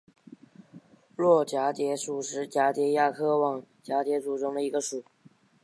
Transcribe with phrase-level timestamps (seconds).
[1.15, 5.03] 络蛱蝶属是蛱蝶亚科网蛱蝶族中的一个属。